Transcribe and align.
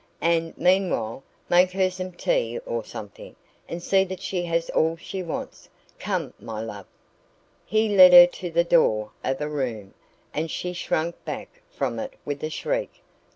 And 0.21 0.57
meanwhile, 0.57 1.21
make 1.47 1.73
her 1.73 1.91
some 1.91 2.13
tea 2.13 2.57
or 2.65 2.83
something, 2.83 3.35
and 3.69 3.83
see 3.83 4.03
that 4.05 4.19
she 4.19 4.41
has 4.45 4.71
all 4.71 4.97
she 4.97 5.21
wants. 5.21 5.69
Come, 5.99 6.33
my 6.39 6.59
love" 6.59 6.87
He 7.67 7.87
led 7.95 8.11
her 8.11 8.25
to 8.25 8.49
the 8.49 8.63
door 8.63 9.11
of 9.23 9.39
a 9.39 9.47
room, 9.47 9.93
and 10.33 10.49
she 10.49 10.73
shrank 10.73 11.23
back 11.23 11.61
from 11.69 11.99
it 11.99 12.15
with 12.25 12.43
a 12.43 12.49
shriek. 12.49 13.03